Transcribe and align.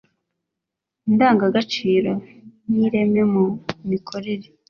Indangagaciro 1.09 2.11
n 2.69 2.71
ireme 2.85 3.21
mu 3.33 3.43
mikorere 3.89 4.47